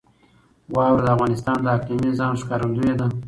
[0.73, 3.07] واوره د افغانستان د اقلیمي نظام ښکارندوی ده.